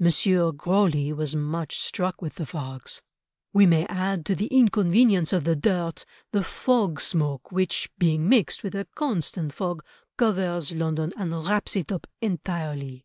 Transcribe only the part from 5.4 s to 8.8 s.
the dirt the fog smoke which, being mixed with